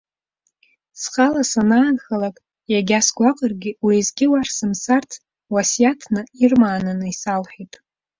[1.01, 2.37] Схала санаанхалак,
[2.77, 5.11] егьа сгәаҟыргьы, уеизгьы уахь сымцарц,
[5.53, 7.73] уасиаҭны, ирмаананы исалҳәеит.